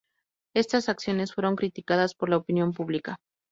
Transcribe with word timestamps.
Estas 0.55 0.89
acciones 0.89 1.31
fueron 1.35 1.55
criticadas 1.55 2.15
por 2.15 2.27
la 2.29 2.37
opinión 2.37 2.73
pública. 2.73 3.17